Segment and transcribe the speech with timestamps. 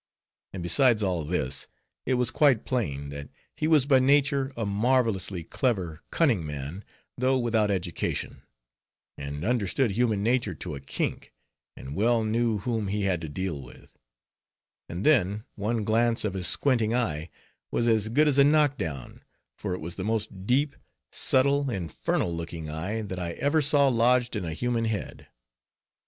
[0.51, 1.67] And besides all this,
[2.07, 6.83] it was quite plain, that he was by nature a marvelously clever, cunning man,
[7.19, 8.41] though without education;
[9.15, 11.31] and understood human nature to a kink,
[11.77, 13.95] and well knew whom he had to deal with;
[14.89, 17.29] and then, one glance of his squinting eye,
[17.69, 19.21] was as good as a knock down,
[19.59, 20.75] for it was the most deep,
[21.11, 25.27] subtle, infernal looking eye, that I ever saw lodged in a human head.